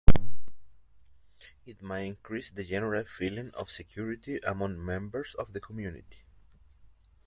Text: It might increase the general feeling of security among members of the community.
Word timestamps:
It 1.63 1.83
might 1.83 2.07
increase 2.07 2.49
the 2.49 2.63
general 2.63 3.03
feeling 3.03 3.51
of 3.53 3.69
security 3.69 4.37
among 4.39 4.83
members 4.83 5.35
of 5.35 5.53
the 5.53 5.59
community. 5.61 6.23